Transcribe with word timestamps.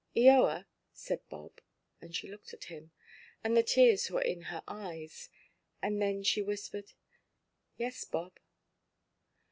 "Eoa," 0.17 0.65
said 0.91 1.19
Bob; 1.29 1.61
and 2.01 2.15
she 2.15 2.27
looked 2.27 2.55
at 2.55 2.63
him, 2.73 2.89
and 3.43 3.55
the 3.55 3.61
tears 3.61 4.09
were 4.09 4.19
in 4.23 4.41
her 4.49 4.63
eyes. 4.67 5.29
And 5.79 6.01
then 6.01 6.23
she 6.23 6.41
whispered, 6.41 6.93
"Yes, 7.77 8.03
Bob." 8.03 8.39